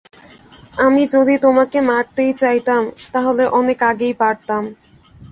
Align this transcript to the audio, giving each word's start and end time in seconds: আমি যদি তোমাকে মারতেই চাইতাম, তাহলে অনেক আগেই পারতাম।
আমি 0.77 1.03
যদি 1.13 1.35
তোমাকে 1.37 1.77
মারতেই 1.89 2.31
চাইতাম, 2.41 2.81
তাহলে 3.13 3.43
অনেক 3.59 3.79
আগেই 3.91 4.13
পারতাম। 4.21 4.63